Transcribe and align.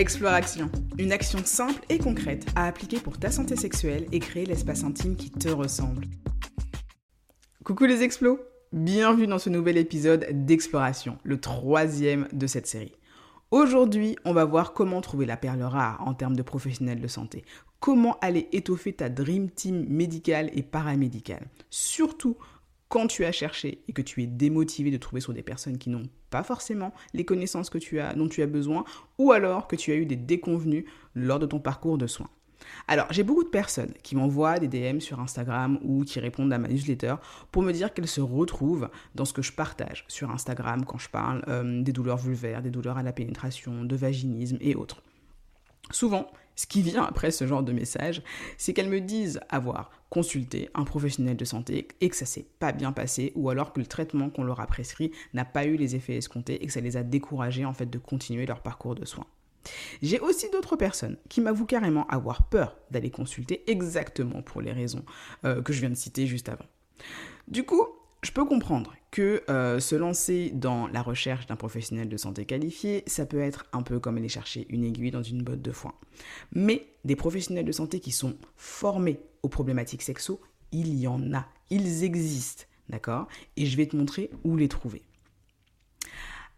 Exploration, 0.00 0.70
une 0.98 1.12
action 1.12 1.40
simple 1.44 1.84
et 1.90 1.98
concrète 1.98 2.46
à 2.56 2.66
appliquer 2.66 2.98
pour 3.00 3.18
ta 3.18 3.30
santé 3.30 3.54
sexuelle 3.54 4.06
et 4.12 4.18
créer 4.18 4.46
l'espace 4.46 4.82
intime 4.82 5.14
qui 5.14 5.30
te 5.30 5.50
ressemble. 5.50 6.06
Coucou 7.64 7.84
les 7.84 8.02
explos 8.02 8.40
Bienvenue 8.72 9.26
dans 9.26 9.38
ce 9.38 9.50
nouvel 9.50 9.76
épisode 9.76 10.26
d'Exploration, 10.30 11.18
le 11.22 11.38
troisième 11.38 12.28
de 12.32 12.46
cette 12.46 12.66
série. 12.66 12.94
Aujourd'hui, 13.50 14.16
on 14.24 14.32
va 14.32 14.46
voir 14.46 14.72
comment 14.72 15.02
trouver 15.02 15.26
la 15.26 15.36
perle 15.36 15.60
rare 15.60 16.02
en 16.06 16.14
termes 16.14 16.36
de 16.36 16.40
professionnels 16.40 17.02
de 17.02 17.06
santé. 17.06 17.44
Comment 17.78 18.18
aller 18.22 18.48
étoffer 18.52 18.94
ta 18.94 19.10
Dream 19.10 19.50
Team 19.50 19.84
médicale 19.86 20.50
et 20.54 20.62
paramédicale. 20.62 21.46
Surtout 21.68 22.38
quand 22.90 23.06
tu 23.06 23.24
as 23.24 23.32
cherché 23.32 23.82
et 23.88 23.92
que 23.92 24.02
tu 24.02 24.22
es 24.22 24.26
démotivé 24.26 24.90
de 24.90 24.98
trouver 24.98 25.22
sur 25.22 25.32
des 25.32 25.42
personnes 25.42 25.78
qui 25.78 25.88
n'ont 25.88 26.08
pas 26.28 26.42
forcément 26.42 26.92
les 27.14 27.24
connaissances 27.24 27.70
que 27.70 27.78
tu 27.78 28.00
as, 28.00 28.14
dont 28.14 28.28
tu 28.28 28.42
as 28.42 28.46
besoin, 28.46 28.84
ou 29.16 29.32
alors 29.32 29.68
que 29.68 29.76
tu 29.76 29.92
as 29.92 29.94
eu 29.94 30.04
des 30.04 30.16
déconvenus 30.16 30.84
lors 31.14 31.38
de 31.38 31.46
ton 31.46 31.60
parcours 31.60 31.96
de 31.96 32.06
soins. 32.06 32.28
Alors, 32.88 33.06
j'ai 33.10 33.22
beaucoup 33.22 33.44
de 33.44 33.48
personnes 33.48 33.94
qui 34.02 34.16
m'envoient 34.16 34.58
des 34.58 34.68
DM 34.68 34.98
sur 34.98 35.20
Instagram 35.20 35.78
ou 35.82 36.04
qui 36.04 36.20
répondent 36.20 36.52
à 36.52 36.58
ma 36.58 36.68
newsletter 36.68 37.14
pour 37.52 37.62
me 37.62 37.72
dire 37.72 37.94
qu'elles 37.94 38.08
se 38.08 38.20
retrouvent 38.20 38.90
dans 39.14 39.24
ce 39.24 39.32
que 39.32 39.42
je 39.42 39.52
partage 39.52 40.04
sur 40.08 40.30
Instagram 40.30 40.84
quand 40.84 40.98
je 40.98 41.08
parle 41.08 41.42
euh, 41.48 41.82
des 41.82 41.92
douleurs 41.92 42.18
vulvaires, 42.18 42.60
des 42.60 42.70
douleurs 42.70 42.98
à 42.98 43.02
la 43.02 43.12
pénétration, 43.12 43.84
de 43.84 43.96
vaginisme 43.96 44.58
et 44.60 44.74
autres. 44.74 45.02
Souvent, 45.90 46.30
ce 46.56 46.66
qui 46.66 46.82
vient 46.82 47.04
après 47.04 47.30
ce 47.30 47.46
genre 47.46 47.62
de 47.62 47.72
message, 47.72 48.22
c'est 48.58 48.72
qu'elles 48.72 48.90
me 48.90 49.00
disent 49.00 49.40
avoir 49.48 49.90
consulté 50.10 50.68
un 50.74 50.84
professionnel 50.84 51.36
de 51.36 51.44
santé 51.44 51.88
et 52.00 52.08
que 52.08 52.16
ça 52.16 52.26
s'est 52.26 52.46
pas 52.58 52.72
bien 52.72 52.92
passé 52.92 53.32
ou 53.34 53.48
alors 53.48 53.72
que 53.72 53.80
le 53.80 53.86
traitement 53.86 54.28
qu'on 54.28 54.42
leur 54.42 54.60
a 54.60 54.66
prescrit 54.66 55.12
n'a 55.32 55.44
pas 55.44 55.64
eu 55.64 55.76
les 55.76 55.96
effets 55.96 56.16
escomptés 56.16 56.62
et 56.62 56.66
que 56.66 56.72
ça 56.72 56.80
les 56.80 56.96
a 56.96 57.02
découragés 57.02 57.64
en 57.64 57.72
fait 57.72 57.86
de 57.86 57.98
continuer 57.98 58.44
leur 58.44 58.60
parcours 58.60 58.94
de 58.94 59.04
soins. 59.04 59.26
J'ai 60.02 60.20
aussi 60.20 60.50
d'autres 60.50 60.76
personnes 60.76 61.16
qui 61.28 61.40
m'avouent 61.40 61.66
carrément 61.66 62.06
avoir 62.08 62.42
peur 62.48 62.76
d'aller 62.90 63.10
consulter 63.10 63.62
exactement 63.70 64.42
pour 64.42 64.60
les 64.60 64.72
raisons 64.72 65.04
euh, 65.44 65.62
que 65.62 65.72
je 65.72 65.80
viens 65.80 65.90
de 65.90 65.94
citer 65.94 66.26
juste 66.26 66.48
avant. 66.48 66.66
Du 67.48 67.64
coup, 67.64 67.86
je 68.22 68.32
peux 68.32 68.44
comprendre 68.44 68.94
que 69.10 69.42
euh, 69.48 69.80
se 69.80 69.94
lancer 69.94 70.50
dans 70.54 70.86
la 70.88 71.02
recherche 71.02 71.46
d'un 71.46 71.56
professionnel 71.56 72.08
de 72.08 72.16
santé 72.16 72.44
qualifié, 72.44 73.02
ça 73.06 73.26
peut 73.26 73.40
être 73.40 73.66
un 73.72 73.82
peu 73.82 73.98
comme 73.98 74.18
aller 74.18 74.28
chercher 74.28 74.66
une 74.68 74.84
aiguille 74.84 75.10
dans 75.10 75.22
une 75.22 75.42
botte 75.42 75.62
de 75.62 75.72
foin. 75.72 75.94
Mais 76.52 76.86
des 77.04 77.16
professionnels 77.16 77.64
de 77.64 77.72
santé 77.72 78.00
qui 78.00 78.12
sont 78.12 78.36
formés 78.56 79.20
aux 79.42 79.48
problématiques 79.48 80.02
sexo, 80.02 80.40
il 80.72 80.94
y 80.94 81.06
en 81.06 81.32
a, 81.32 81.48
ils 81.70 82.04
existent, 82.04 82.64
d'accord? 82.88 83.26
Et 83.56 83.66
je 83.66 83.76
vais 83.76 83.86
te 83.86 83.96
montrer 83.96 84.30
où 84.44 84.56
les 84.56 84.68
trouver. 84.68 85.02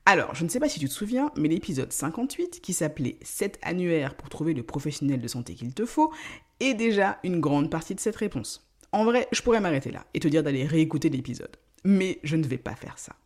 Alors, 0.04 0.34
je 0.34 0.42
ne 0.42 0.48
sais 0.48 0.58
pas 0.58 0.68
si 0.68 0.80
tu 0.80 0.88
te 0.88 0.92
souviens, 0.92 1.30
mais 1.36 1.48
l'épisode 1.48 1.92
58, 1.92 2.60
qui 2.60 2.72
s'appelait 2.72 3.18
7 3.22 3.60
annuaires 3.62 4.16
pour 4.16 4.28
trouver 4.28 4.52
le 4.52 4.64
professionnel 4.64 5.20
de 5.20 5.28
santé 5.28 5.54
qu'il 5.54 5.72
te 5.74 5.86
faut, 5.86 6.12
est 6.58 6.74
déjà 6.74 7.20
une 7.22 7.38
grande 7.38 7.70
partie 7.70 7.94
de 7.94 8.00
cette 8.00 8.16
réponse. 8.16 8.68
En 8.92 9.04
vrai, 9.04 9.26
je 9.32 9.40
pourrais 9.42 9.60
m'arrêter 9.60 9.90
là 9.90 10.06
et 10.14 10.20
te 10.20 10.28
dire 10.28 10.42
d'aller 10.42 10.64
réécouter 10.64 11.08
l'épisode. 11.08 11.56
Mais 11.84 12.18
je 12.22 12.36
ne 12.36 12.44
vais 12.44 12.58
pas 12.58 12.74
faire 12.74 12.98
ça. 12.98 13.16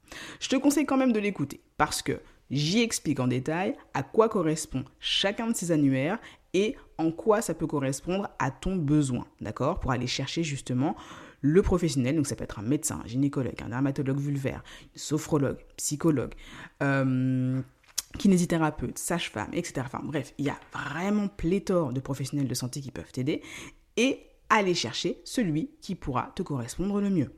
Je 0.40 0.48
te 0.48 0.56
conseille 0.56 0.86
quand 0.86 0.96
même 0.96 1.12
de 1.12 1.18
l'écouter 1.18 1.60
parce 1.76 2.02
que 2.02 2.20
j'y 2.50 2.80
explique 2.80 3.20
en 3.20 3.26
détail 3.26 3.74
à 3.92 4.02
quoi 4.02 4.28
correspond 4.28 4.84
chacun 5.00 5.48
de 5.48 5.56
ces 5.56 5.72
annuaires 5.72 6.18
et 6.54 6.76
en 6.98 7.10
quoi 7.10 7.42
ça 7.42 7.52
peut 7.52 7.66
correspondre 7.66 8.30
à 8.38 8.50
ton 8.50 8.76
besoin, 8.76 9.26
d'accord? 9.40 9.80
Pour 9.80 9.90
aller 9.90 10.06
chercher 10.06 10.42
justement 10.42 10.96
le 11.42 11.60
professionnel, 11.60 12.16
donc 12.16 12.26
ça 12.26 12.34
peut 12.34 12.44
être 12.44 12.58
un 12.58 12.62
médecin, 12.62 13.02
un 13.04 13.06
gynécologue, 13.06 13.60
un 13.62 13.68
dermatologue 13.68 14.18
vulvaire, 14.18 14.62
une 14.94 14.98
sophrologue, 14.98 15.58
psychologue, 15.76 16.32
euh, 16.82 17.60
kinésithérapeute, 18.18 18.98
sage-femme, 18.98 19.50
etc. 19.52 19.82
Enfin 19.84 20.00
bref, 20.02 20.32
il 20.38 20.46
y 20.46 20.50
a 20.50 20.58
vraiment 20.72 21.28
pléthore 21.28 21.92
de 21.92 22.00
professionnels 22.00 22.48
de 22.48 22.54
santé 22.54 22.80
qui 22.80 22.90
peuvent 22.90 23.12
t'aider. 23.12 23.42
Et 23.98 24.20
aller 24.48 24.74
chercher 24.74 25.20
celui 25.24 25.70
qui 25.80 25.94
pourra 25.94 26.32
te 26.34 26.42
correspondre 26.42 27.00
le 27.00 27.10
mieux. 27.10 27.32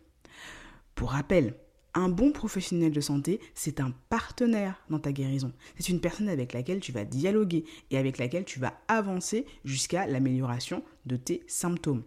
Pour 0.94 1.12
rappel, 1.12 1.54
un 1.94 2.08
bon 2.08 2.32
professionnel 2.32 2.92
de 2.92 3.00
santé, 3.00 3.40
c'est 3.54 3.80
un 3.80 3.92
partenaire 4.08 4.82
dans 4.90 4.98
ta 4.98 5.12
guérison. 5.12 5.52
C'est 5.78 5.88
une 5.88 6.00
personne 6.00 6.28
avec 6.28 6.52
laquelle 6.52 6.80
tu 6.80 6.92
vas 6.92 7.04
dialoguer 7.04 7.64
et 7.90 7.98
avec 7.98 8.18
laquelle 8.18 8.44
tu 8.44 8.60
vas 8.60 8.74
avancer 8.88 9.46
jusqu'à 9.64 10.06
l'amélioration 10.06 10.82
de 11.06 11.16
tes 11.16 11.42
symptômes. 11.46 12.04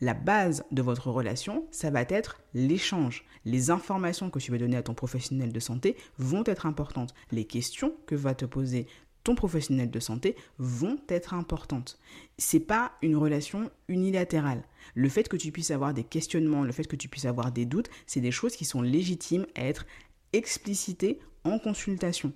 La 0.00 0.14
base 0.14 0.64
de 0.72 0.82
votre 0.82 1.10
relation, 1.10 1.66
ça 1.70 1.90
va 1.90 2.02
être 2.02 2.40
l'échange. 2.54 3.24
Les 3.44 3.70
informations 3.70 4.30
que 4.30 4.38
tu 4.38 4.50
vas 4.50 4.58
donner 4.58 4.76
à 4.76 4.82
ton 4.82 4.94
professionnel 4.94 5.52
de 5.52 5.60
santé 5.60 5.96
vont 6.18 6.44
être 6.46 6.66
importantes. 6.66 7.14
Les 7.30 7.44
questions 7.44 7.94
que 8.06 8.14
va 8.14 8.34
te 8.34 8.44
poser 8.44 8.86
ton 9.24 9.34
professionnel 9.34 9.90
de 9.90 10.00
santé 10.00 10.36
vont 10.58 10.98
être 11.08 11.34
importantes. 11.34 11.98
C'est 12.38 12.60
pas 12.60 12.92
une 13.02 13.16
relation 13.16 13.70
unilatérale. 13.88 14.62
Le 14.94 15.08
fait 15.08 15.28
que 15.28 15.36
tu 15.36 15.50
puisses 15.50 15.70
avoir 15.70 15.94
des 15.94 16.04
questionnements, 16.04 16.62
le 16.62 16.72
fait 16.72 16.86
que 16.86 16.96
tu 16.96 17.08
puisses 17.08 17.24
avoir 17.24 17.50
des 17.50 17.64
doutes, 17.64 17.88
c'est 18.06 18.20
des 18.20 18.30
choses 18.30 18.54
qui 18.54 18.66
sont 18.66 18.82
légitimes 18.82 19.46
à 19.56 19.64
être 19.64 19.86
explicitées 20.34 21.20
en 21.42 21.58
consultation. 21.58 22.32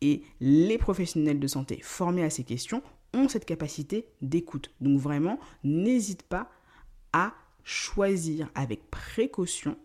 Et 0.00 0.22
les 0.40 0.78
professionnels 0.78 1.40
de 1.40 1.46
santé 1.46 1.78
formés 1.82 2.24
à 2.24 2.30
ces 2.30 2.44
questions 2.44 2.82
ont 3.12 3.28
cette 3.28 3.44
capacité 3.44 4.08
d'écoute. 4.22 4.74
Donc 4.80 4.98
vraiment, 4.98 5.38
n'hésite 5.62 6.22
pas 6.22 6.50
à 7.12 7.34
choisir 7.62 8.50
avec 8.54 8.90
précaution 8.90 9.76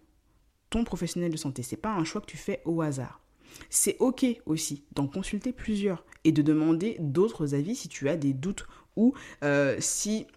ton 0.69 0.83
professionnel 0.83 1.31
de 1.31 1.37
santé. 1.37 1.63
C'est 1.63 1.77
pas 1.77 1.93
un 1.93 2.03
choix 2.03 2.21
que 2.21 2.25
tu 2.25 2.37
fais 2.37 2.61
au 2.65 2.81
hasard. 2.81 3.21
C'est 3.69 3.97
ok 3.99 4.25
aussi 4.45 4.83
d'en 4.93 5.07
consulter 5.07 5.51
plusieurs 5.51 6.05
et 6.23 6.31
de 6.31 6.41
demander 6.41 6.97
d'autres 6.99 7.55
avis 7.55 7.75
si 7.75 7.87
tu 7.87 8.09
as 8.09 8.17
des 8.17 8.33
doutes 8.33 8.65
ou 8.95 9.13
euh, 9.43 9.75
si 9.79 10.27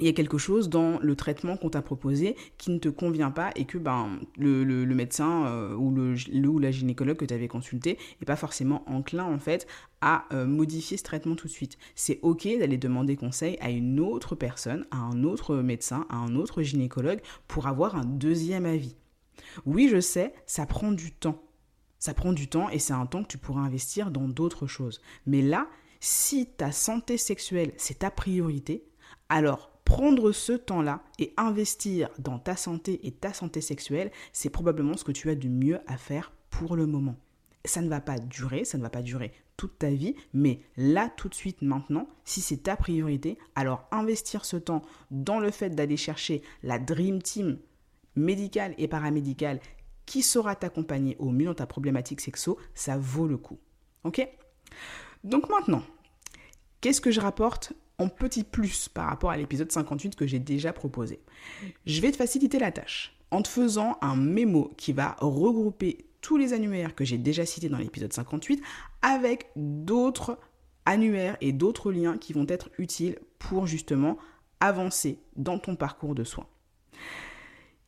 il 0.00 0.06
y 0.06 0.08
a 0.08 0.12
quelque 0.12 0.38
chose 0.38 0.68
dans 0.68 0.98
le 0.98 1.14
traitement 1.14 1.56
qu'on 1.56 1.70
t'a 1.70 1.82
proposé 1.82 2.36
qui 2.58 2.70
ne 2.72 2.78
te 2.78 2.88
convient 2.88 3.30
pas 3.30 3.52
et 3.54 3.64
que 3.64 3.78
ben, 3.78 4.18
le, 4.36 4.84
médecin 4.86 5.46
euh, 5.46 5.74
ou, 5.74 5.94
le, 5.94 6.14
la 6.60 6.70
gynécologue 6.72 7.16
que 7.16 7.24
tu 7.24 7.34
avais 7.34 7.46
consulté 7.46 7.98
n'est 8.20 8.24
pas 8.24 8.36
forcément 8.36 8.82
enclin 8.90 9.24
en 9.24 9.38
fait 9.38 9.68
à 10.00 10.24
euh, 10.32 10.46
modifier 10.46 10.96
ce 10.96 11.04
traitement 11.04 11.36
tout 11.36 11.46
de 11.46 11.52
suite. 11.52 11.78
C'est 11.94 12.18
ok 12.22 12.48
d'aller 12.58 12.76
demander 12.76 13.16
conseil 13.16 13.56
à 13.60 13.70
une 13.70 14.00
autre 14.00 14.34
personne, 14.34 14.84
à 14.90 14.96
un 14.96 15.22
autre 15.22 15.56
médecin, 15.56 16.06
à 16.08 16.16
un 16.16 16.34
autre 16.34 16.62
gynécologue 16.62 17.20
pour 17.46 17.68
avoir 17.68 17.94
un 17.94 18.04
deuxième 18.04 18.66
avis. 18.66 18.96
Oui, 19.64 19.88
je 19.88 20.00
sais, 20.00 20.34
ça 20.46 20.66
prend 20.66 20.90
du 20.90 21.12
temps. 21.12 21.43
Ça 22.04 22.12
prend 22.12 22.34
du 22.34 22.48
temps 22.48 22.68
et 22.68 22.78
c'est 22.78 22.92
un 22.92 23.06
temps 23.06 23.22
que 23.22 23.28
tu 23.28 23.38
pourras 23.38 23.62
investir 23.62 24.10
dans 24.10 24.28
d'autres 24.28 24.66
choses. 24.66 25.00
Mais 25.24 25.40
là, 25.40 25.68
si 26.00 26.44
ta 26.44 26.70
santé 26.70 27.16
sexuelle, 27.16 27.72
c'est 27.78 28.00
ta 28.00 28.10
priorité, 28.10 28.84
alors 29.30 29.70
prendre 29.86 30.30
ce 30.30 30.52
temps-là 30.52 31.02
et 31.18 31.32
investir 31.38 32.10
dans 32.18 32.38
ta 32.38 32.56
santé 32.56 33.00
et 33.06 33.10
ta 33.10 33.32
santé 33.32 33.62
sexuelle, 33.62 34.10
c'est 34.34 34.50
probablement 34.50 34.98
ce 34.98 35.04
que 35.04 35.12
tu 35.12 35.30
as 35.30 35.34
du 35.34 35.48
mieux 35.48 35.80
à 35.86 35.96
faire 35.96 36.34
pour 36.50 36.76
le 36.76 36.86
moment. 36.86 37.16
Ça 37.64 37.80
ne 37.80 37.88
va 37.88 38.02
pas 38.02 38.18
durer, 38.18 38.66
ça 38.66 38.76
ne 38.76 38.82
va 38.82 38.90
pas 38.90 39.00
durer 39.00 39.32
toute 39.56 39.78
ta 39.78 39.88
vie, 39.88 40.14
mais 40.34 40.60
là, 40.76 41.10
tout 41.16 41.30
de 41.30 41.34
suite, 41.34 41.62
maintenant, 41.62 42.06
si 42.26 42.42
c'est 42.42 42.64
ta 42.64 42.76
priorité, 42.76 43.38
alors 43.54 43.88
investir 43.90 44.44
ce 44.44 44.58
temps 44.58 44.82
dans 45.10 45.40
le 45.40 45.50
fait 45.50 45.70
d'aller 45.70 45.96
chercher 45.96 46.42
la 46.62 46.78
Dream 46.78 47.22
Team 47.22 47.56
médicale 48.14 48.74
et 48.76 48.88
paramédicale 48.88 49.58
qui 50.06 50.22
saura 50.22 50.54
t'accompagner 50.56 51.16
au 51.18 51.30
mieux 51.30 51.46
dans 51.46 51.54
ta 51.54 51.66
problématique 51.66 52.20
sexo, 52.20 52.58
ça 52.74 52.96
vaut 52.98 53.26
le 53.26 53.36
coup. 53.36 53.58
Ok? 54.04 54.26
Donc 55.22 55.48
maintenant, 55.48 55.82
qu'est-ce 56.80 57.00
que 57.00 57.10
je 57.10 57.20
rapporte 57.20 57.72
en 57.98 58.08
petit 58.08 58.44
plus 58.44 58.88
par 58.88 59.08
rapport 59.08 59.30
à 59.30 59.36
l'épisode 59.36 59.70
58 59.70 60.16
que 60.16 60.26
j'ai 60.26 60.38
déjà 60.38 60.72
proposé? 60.72 61.20
Je 61.86 62.00
vais 62.00 62.12
te 62.12 62.16
faciliter 62.16 62.58
la 62.58 62.72
tâche 62.72 63.16
en 63.30 63.42
te 63.42 63.48
faisant 63.48 63.98
un 64.00 64.16
mémo 64.16 64.72
qui 64.76 64.92
va 64.92 65.16
regrouper 65.20 66.06
tous 66.20 66.36
les 66.36 66.52
annuaires 66.52 66.94
que 66.94 67.04
j'ai 67.04 67.18
déjà 67.18 67.44
cités 67.44 67.68
dans 67.68 67.78
l'épisode 67.78 68.12
58 68.12 68.62
avec 69.02 69.50
d'autres 69.56 70.38
annuaires 70.86 71.36
et 71.40 71.52
d'autres 71.52 71.92
liens 71.92 72.18
qui 72.18 72.32
vont 72.32 72.46
être 72.48 72.70
utiles 72.78 73.18
pour 73.38 73.66
justement 73.66 74.18
avancer 74.60 75.18
dans 75.36 75.58
ton 75.58 75.76
parcours 75.76 76.14
de 76.14 76.24
soins. 76.24 76.46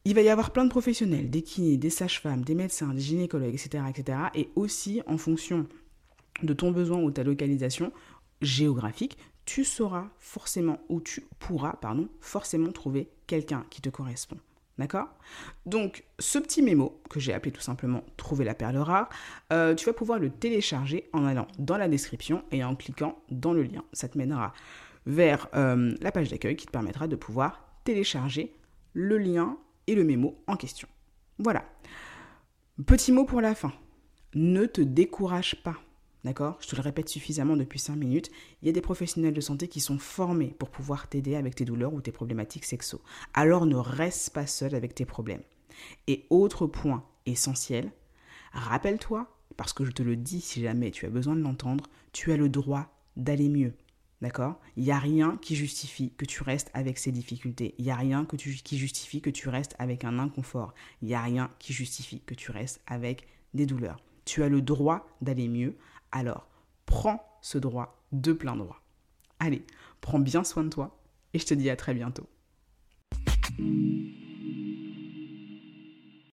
Il 0.08 0.14
va 0.14 0.22
y 0.22 0.28
avoir 0.28 0.52
plein 0.52 0.62
de 0.62 0.70
professionnels, 0.70 1.30
des 1.30 1.42
kinés, 1.42 1.78
des 1.78 1.90
sages-femmes, 1.90 2.44
des 2.44 2.54
médecins, 2.54 2.94
des 2.94 3.00
gynécologues, 3.00 3.52
etc., 3.54 3.82
etc. 3.90 4.18
Et 4.36 4.50
aussi, 4.54 5.02
en 5.08 5.18
fonction 5.18 5.66
de 6.44 6.52
ton 6.52 6.70
besoin 6.70 6.98
ou 7.02 7.10
ta 7.10 7.24
localisation 7.24 7.92
géographique, 8.40 9.18
tu 9.46 9.64
sauras 9.64 10.06
forcément, 10.20 10.78
ou 10.88 11.00
tu 11.00 11.26
pourras, 11.40 11.72
pardon, 11.72 12.08
forcément 12.20 12.70
trouver 12.70 13.08
quelqu'un 13.26 13.66
qui 13.68 13.80
te 13.80 13.88
correspond. 13.88 14.36
D'accord? 14.78 15.08
Donc, 15.64 16.04
ce 16.20 16.38
petit 16.38 16.62
mémo, 16.62 17.00
que 17.10 17.18
j'ai 17.18 17.32
appelé 17.32 17.50
tout 17.50 17.60
simplement 17.60 18.04
Trouver 18.16 18.44
la 18.44 18.54
perle 18.54 18.76
rare, 18.76 19.08
euh, 19.52 19.74
tu 19.74 19.86
vas 19.86 19.92
pouvoir 19.92 20.20
le 20.20 20.30
télécharger 20.30 21.10
en 21.14 21.24
allant 21.24 21.48
dans 21.58 21.78
la 21.78 21.88
description 21.88 22.44
et 22.52 22.62
en 22.62 22.76
cliquant 22.76 23.18
dans 23.32 23.52
le 23.52 23.64
lien. 23.64 23.82
Ça 23.92 24.06
te 24.06 24.16
mènera 24.16 24.52
vers 25.04 25.48
euh, 25.56 25.96
la 26.00 26.12
page 26.12 26.30
d'accueil 26.30 26.54
qui 26.54 26.66
te 26.66 26.70
permettra 26.70 27.08
de 27.08 27.16
pouvoir 27.16 27.60
télécharger 27.82 28.52
le 28.92 29.18
lien 29.18 29.58
et 29.86 29.94
le 29.94 30.04
mémo 30.04 30.42
en 30.46 30.56
question. 30.56 30.88
Voilà. 31.38 31.64
Petit 32.86 33.12
mot 33.12 33.24
pour 33.24 33.40
la 33.40 33.54
fin. 33.54 33.72
Ne 34.34 34.66
te 34.66 34.80
décourage 34.80 35.62
pas. 35.62 35.76
D'accord? 36.24 36.58
Je 36.60 36.66
te 36.66 36.76
le 36.76 36.82
répète 36.82 37.08
suffisamment 37.08 37.56
depuis 37.56 37.78
5 37.78 37.94
minutes. 37.94 38.30
Il 38.60 38.66
y 38.66 38.68
a 38.68 38.72
des 38.72 38.80
professionnels 38.80 39.32
de 39.32 39.40
santé 39.40 39.68
qui 39.68 39.80
sont 39.80 39.98
formés 39.98 40.54
pour 40.58 40.70
pouvoir 40.70 41.08
t'aider 41.08 41.36
avec 41.36 41.54
tes 41.54 41.64
douleurs 41.64 41.94
ou 41.94 42.00
tes 42.00 42.10
problématiques 42.10 42.64
sexo. 42.64 43.00
Alors 43.32 43.64
ne 43.64 43.76
reste 43.76 44.30
pas 44.30 44.46
seul 44.46 44.74
avec 44.74 44.94
tes 44.94 45.04
problèmes. 45.04 45.42
Et 46.06 46.26
autre 46.30 46.66
point 46.66 47.04
essentiel, 47.26 47.92
rappelle-toi, 48.52 49.28
parce 49.56 49.72
que 49.72 49.84
je 49.84 49.92
te 49.92 50.02
le 50.02 50.16
dis 50.16 50.40
si 50.40 50.62
jamais 50.62 50.90
tu 50.90 51.06
as 51.06 51.10
besoin 51.10 51.36
de 51.36 51.42
l'entendre, 51.42 51.84
tu 52.12 52.32
as 52.32 52.36
le 52.36 52.48
droit 52.48 52.88
d'aller 53.16 53.48
mieux. 53.48 53.74
D'accord? 54.22 54.58
Il 54.76 54.84
n'y 54.84 54.92
a 54.92 54.98
rien 54.98 55.38
qui 55.42 55.56
justifie 55.56 56.12
que 56.16 56.24
tu 56.24 56.42
restes 56.42 56.70
avec 56.72 56.98
ces 56.98 57.12
difficultés. 57.12 57.74
Il 57.78 57.84
n'y 57.84 57.90
a 57.90 57.96
rien 57.96 58.24
qui 58.24 58.78
justifie 58.78 59.20
que 59.20 59.30
tu 59.30 59.48
restes 59.48 59.76
avec 59.78 60.04
un 60.04 60.18
inconfort. 60.18 60.74
Il 61.02 61.08
n'y 61.08 61.14
a 61.14 61.22
rien 61.22 61.50
qui 61.58 61.72
justifie 61.72 62.20
que 62.20 62.34
tu 62.34 62.50
restes 62.50 62.80
avec 62.86 63.26
des 63.52 63.66
douleurs. 63.66 64.00
Tu 64.24 64.42
as 64.42 64.48
le 64.48 64.62
droit 64.62 65.06
d'aller 65.20 65.48
mieux. 65.48 65.76
Alors, 66.12 66.48
prends 66.86 67.22
ce 67.42 67.58
droit 67.58 68.02
de 68.12 68.32
plein 68.32 68.56
droit. 68.56 68.80
Allez, 69.38 69.64
prends 70.00 70.18
bien 70.18 70.44
soin 70.44 70.64
de 70.64 70.70
toi 70.70 70.98
et 71.34 71.38
je 71.38 71.46
te 71.46 71.54
dis 71.54 71.68
à 71.68 71.76
très 71.76 71.92
bientôt. 71.92 72.26